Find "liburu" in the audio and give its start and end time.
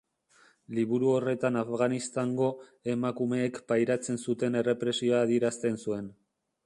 0.77-1.09